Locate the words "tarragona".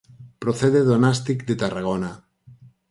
1.63-2.11